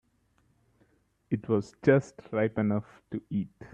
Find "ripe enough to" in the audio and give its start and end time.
2.31-3.21